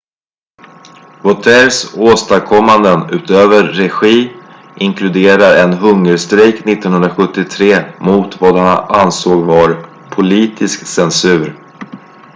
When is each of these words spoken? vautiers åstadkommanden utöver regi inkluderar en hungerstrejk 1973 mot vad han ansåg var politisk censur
vautiers 1.23 1.95
åstadkommanden 1.97 3.09
utöver 3.09 3.63
regi 3.63 4.33
inkluderar 4.77 5.53
en 5.63 5.73
hungerstrejk 5.73 6.55
1973 6.55 7.85
mot 7.99 8.41
vad 8.41 8.55
han 8.59 8.77
ansåg 8.89 9.45
var 9.45 9.87
politisk 10.11 10.85
censur 10.87 11.57